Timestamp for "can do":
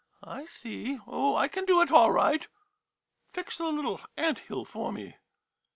1.47-1.79